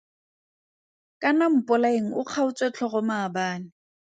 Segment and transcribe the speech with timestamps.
[1.21, 3.67] Kana Mpolaeng o kgaotswe tlhogo maabane.